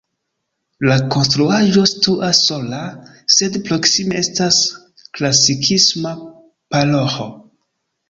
[0.91, 2.81] La konstruaĵo situas sola,
[3.37, 4.61] sed proksime estas
[5.21, 7.33] klasikisma paroĥo.